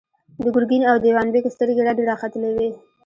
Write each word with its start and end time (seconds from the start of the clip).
د 0.43 0.45
ګرګين 0.55 0.83
او 0.89 0.95
دېوان 1.03 1.27
بېګ 1.33 1.45
سترګې 1.55 1.81
رډې 1.87 2.03
راختلې 2.09 2.49
وې. 2.55 2.69